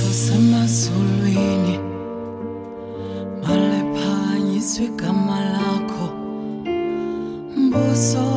[0.00, 1.78] wethu semazulwini
[3.42, 6.06] malephanyiswe igama lakho
[7.56, 8.29] mbuso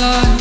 [0.00, 0.39] alive.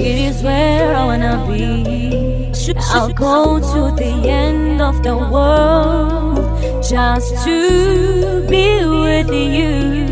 [0.00, 2.50] It is where I wanna be.
[2.92, 6.38] I'll go to the end of the world
[6.82, 10.10] just to be with you.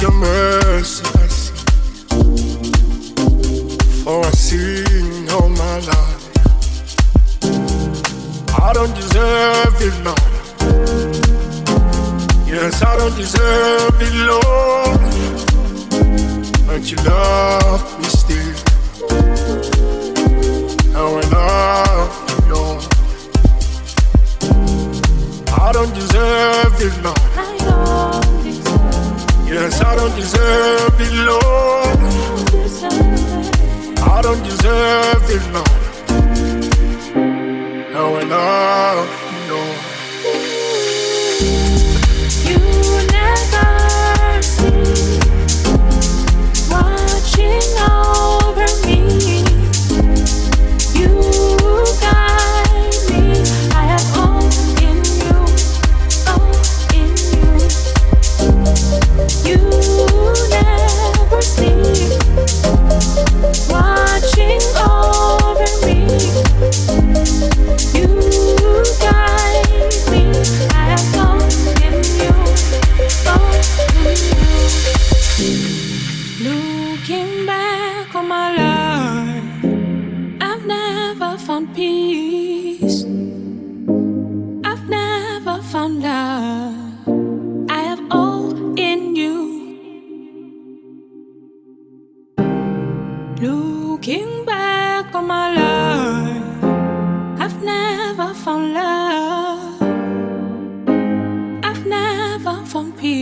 [0.00, 1.04] your mercy.
[4.04, 6.24] For I've seen all my life.
[8.60, 10.18] I don't deserve it, Lord.
[12.46, 14.57] Yes, I don't deserve it, Lord.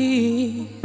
[0.07, 0.76] free.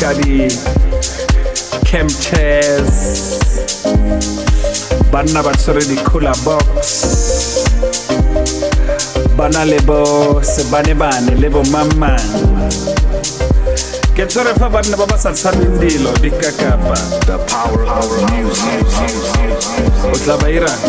[0.00, 0.48] Fatshe ka di
[1.84, 3.68] camp chairs
[5.12, 6.80] banna ba tshwere di-cooler box.
[9.36, 12.16] Ba na le bo sebanebane le bo mamang
[14.14, 18.84] ke tshwere fa banna ba ba sa tshameng dilo di kakapa The power of music.
[20.04, 20.80] o tla ba irang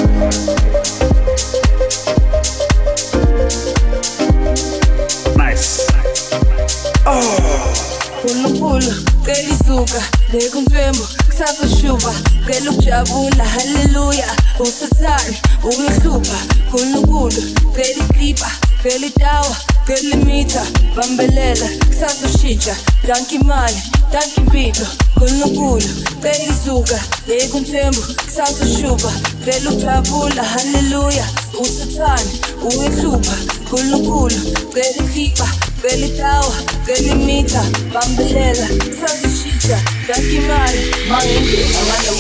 [8.29, 8.93] unonkulu
[9.25, 12.13] cela isuka ngeke umthembu kusasa shuba
[12.47, 14.27] cela ukujabula haleluya
[14.59, 16.37] usathane uyahlupha
[16.73, 17.41] unonkulu
[17.75, 18.51] cela iklipa
[18.83, 22.75] cela idawa cela imitha bambelela kusasa ushintsha
[23.07, 24.87] danki imali danki impilo
[25.21, 25.89] unonkulu
[26.21, 29.11] cela isuka ngeke umthembu kusasa shuba
[29.45, 31.25] cela ukujabula haleluya
[31.61, 32.31] usathane
[32.63, 33.35] uyahlupha
[33.71, 34.35] unonkulu
[34.73, 35.49] cela iklipa
[35.81, 36.53] Gönitawa,
[36.85, 38.67] gönimita, bambelela,
[38.99, 42.11] sazishita, takimari Mangi, amana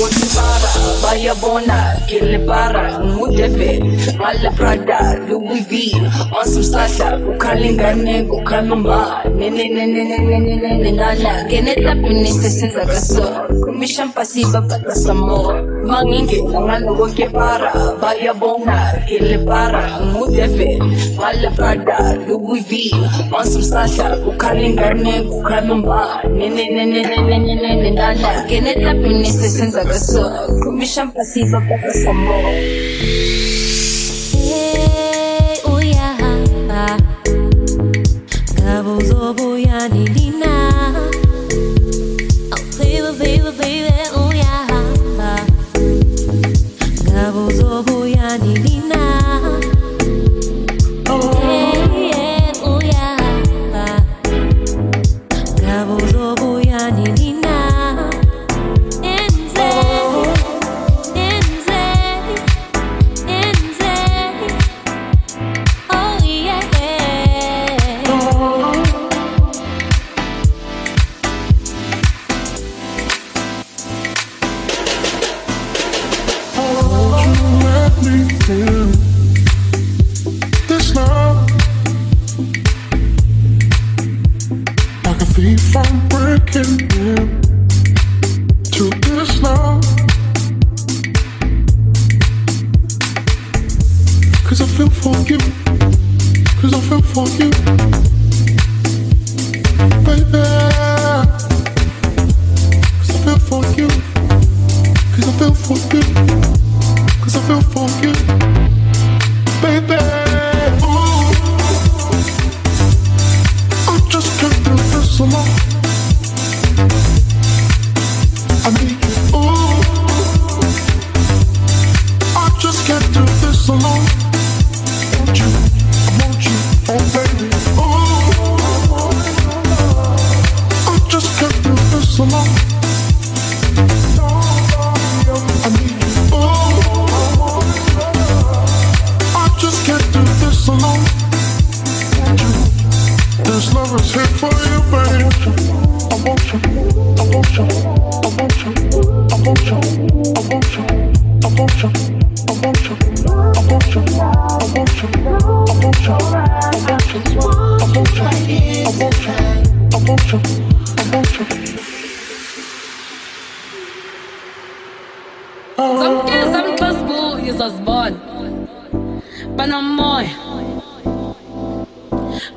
[1.35, 3.79] bona, kile para, ngudebe,
[4.17, 5.93] mala prada, Louis V
[6.33, 14.61] Masum sasa, ukalingane, ukalumba, nene nene nene nene nene nana Geneta piniste sinza kaso, kumishambasiba
[14.61, 16.91] pata samora Mangingi, amana
[18.33, 20.79] bona, kile para, ngudebe,
[21.15, 22.91] mala prada, Louis V
[23.51, 30.31] some sasha, ukalingane, ukaluma, nene nene nene nene nene nana, kene tapiniste sinza kaso,
[30.63, 32.11] kumisha mpasiba pata
[35.77, 36.97] uyahamba
[38.61, 39.89] ngabe uzobuya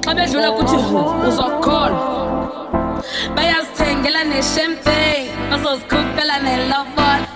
[0.04, 0.76] xa bedlula kuthi
[1.28, 2.02] uzokholwa
[3.36, 7.28] bayazithengela neshampane bazozikhuphela nelobola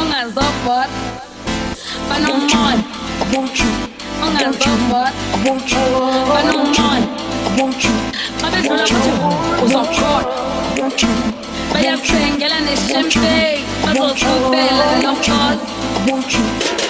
[0.00, 0.98] ongazobhota
[2.08, 2.82] banomona
[8.40, 9.12] xa bedlula kuthi
[9.64, 10.88] uzokholwa
[11.72, 16.83] bayazithengela neshampane bazozikhuphela nelobola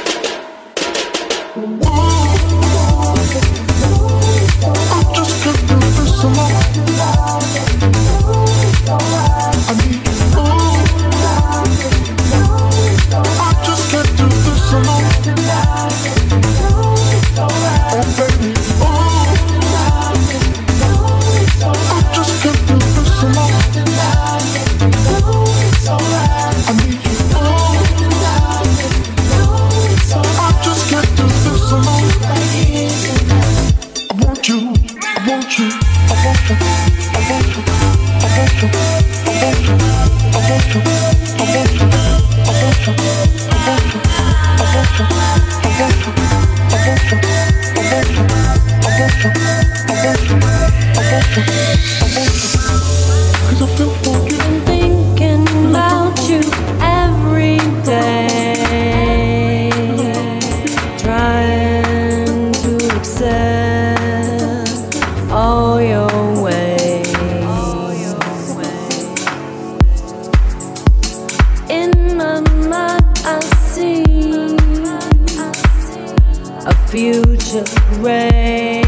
[78.04, 78.82] gray,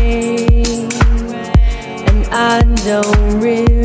[2.07, 3.76] and I don't really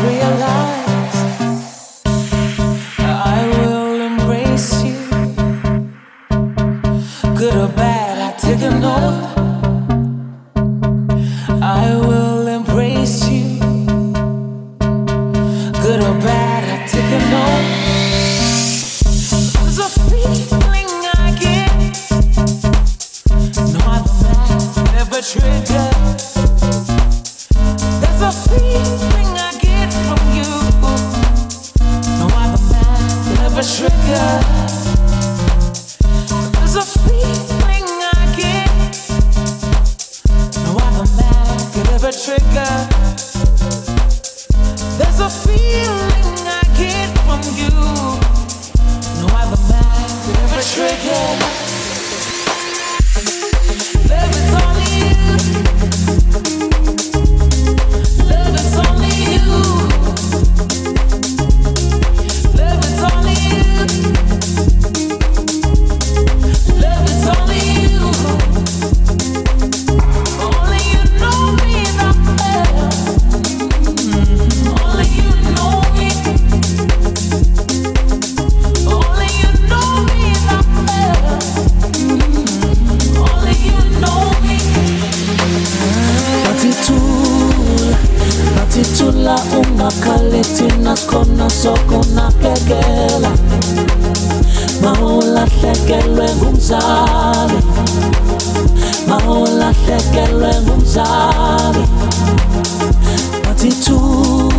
[0.00, 1.21] realize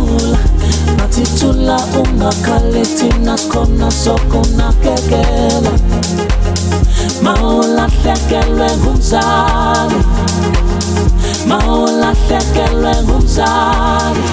[0.04, 0.38] Batitula,
[0.98, 5.72] batitula ungakhalethi nakhona sokunakekela
[7.22, 10.00] Mawulahlekelwe ngumzali
[11.48, 14.24] Mawulahlekelwe ngumzali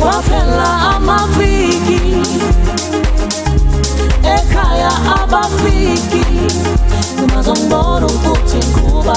[0.00, 2.02] Kwaphela amaviki
[4.22, 6.24] Ekhaya abafiki
[7.22, 9.16] Ungazongibona ukuthi ngiqhuba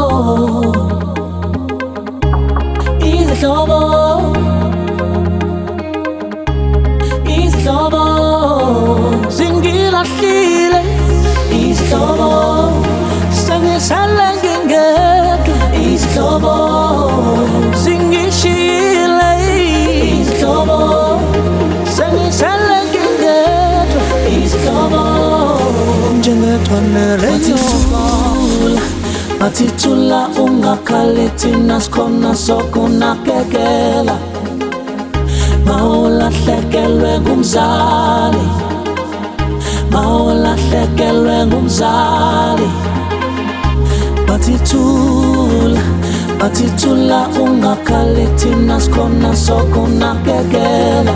[3.61, 3.81] Izihlobo
[7.37, 8.05] Izihlobo
[9.29, 10.50] Izihlobo Zingilahlile Izihlobo
[29.41, 34.15] Batithula ungakhalethi nasikhona sokunakekela
[35.65, 38.45] Mawulahlekelwe ngumzali.
[39.91, 42.69] Mawulahlekelwe ngumzali.
[44.27, 45.81] Batithula
[46.39, 51.15] Batithula ungakhalethi nasikhona sokunakekela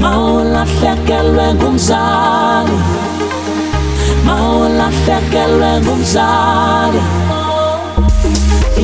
[0.00, 2.78] Mawulahlekelwe ngumzali.
[4.26, 7.02] Mawulahlekelwe ngumzali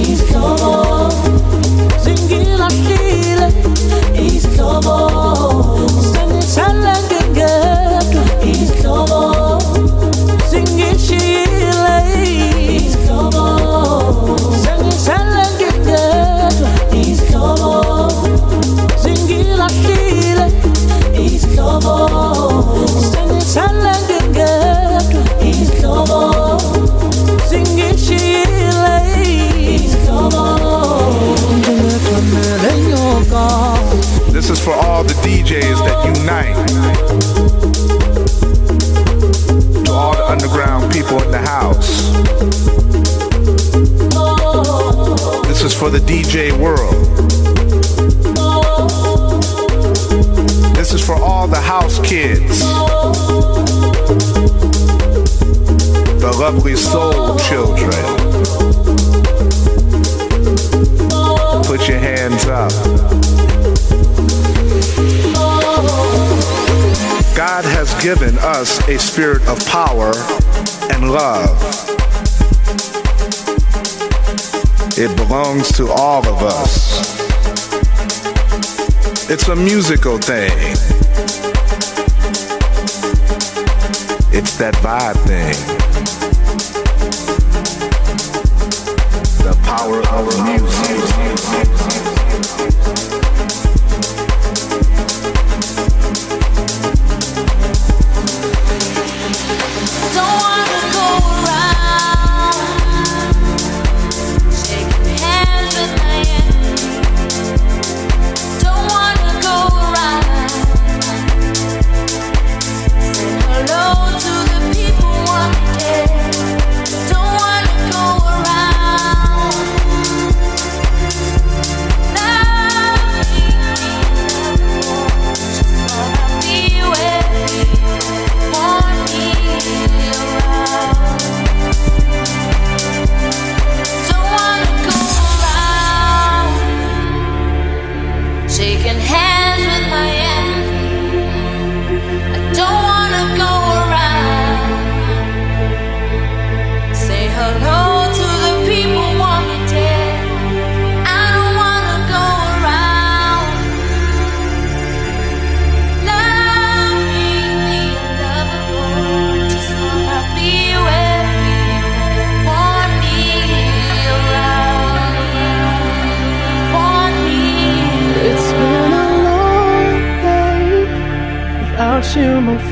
[0.02, 0.72] Izihlobo
[2.02, 3.46] Zingilahlile
[4.26, 4.96] Izihlobo
[34.64, 36.54] for all the DJs that unite.
[39.84, 42.12] To all the underground people in the house.
[45.48, 46.94] This is for the DJ world.
[50.76, 52.60] This is for all the house kids.
[56.20, 57.36] The lovely soul
[68.62, 70.12] us a spirit of power
[70.92, 71.58] and love.
[74.96, 77.10] It belongs to all of us.
[79.28, 80.52] It's a musical thing.
[84.32, 85.56] It's that vibe thing.
[89.42, 90.71] The power of music.